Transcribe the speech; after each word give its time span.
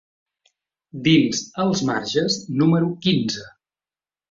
Dins 1.07 1.43
Els 1.65 1.85
Marges 1.91 2.41
número 2.63 2.91
quinze. 3.07 3.49